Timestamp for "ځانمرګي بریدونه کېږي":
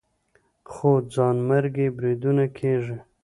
1.13-2.97